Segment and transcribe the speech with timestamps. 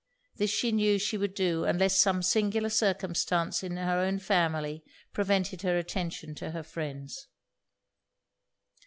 [0.37, 5.61] This she knew she would do unless some singular circumstance in her own family prevented
[5.61, 7.27] her attention to her friends.